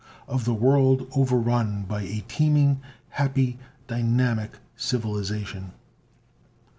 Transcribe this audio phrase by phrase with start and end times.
[0.27, 5.73] Of the world overrun by a teeming, happy, dynamic civilization.